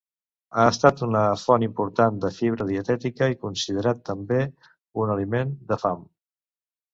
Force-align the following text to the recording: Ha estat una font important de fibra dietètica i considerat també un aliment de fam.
Ha 0.59 0.63
estat 0.67 1.01
una 1.07 1.19
font 1.41 1.65
important 1.67 2.17
de 2.23 2.31
fibra 2.37 2.67
dietètica 2.69 3.29
i 3.35 3.37
considerat 3.43 4.01
també 4.11 4.41
un 5.05 5.13
aliment 5.19 5.53
de 5.73 5.79
fam. 5.85 6.03